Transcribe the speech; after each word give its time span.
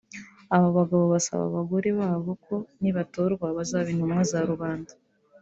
Aba 0.55 0.69
bagabo 0.77 1.03
basaba 1.13 1.41
abo 1.45 1.53
bagore 1.57 1.89
ko 2.45 2.55
nibatorwa 2.81 3.47
bazaba 3.57 3.87
intumwa 3.93 4.21
za 4.31 4.39
rubanda 4.49 4.91